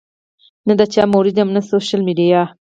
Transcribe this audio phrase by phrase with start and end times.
[0.67, 2.41] نۀ د چا مريد يم او نۀ سوشل ميډيا